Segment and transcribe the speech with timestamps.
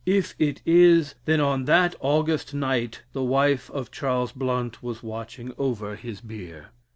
[0.03, 5.53] If it is, then on that August night the wife of Charles Blount was watching
[5.59, 6.69] over his bier.